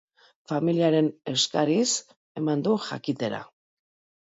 [0.51, 1.87] Familiaren eskariz
[2.43, 3.49] eman du jakitera.